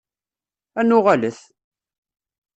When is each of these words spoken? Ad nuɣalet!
Ad 0.79 0.85
nuɣalet! 0.87 1.39